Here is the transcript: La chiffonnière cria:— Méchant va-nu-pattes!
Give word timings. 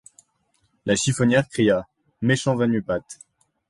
La 0.87 0.95
chiffonnière 0.95 1.47
cria:— 1.47 1.85
Méchant 2.23 2.55
va-nu-pattes! 2.55 3.19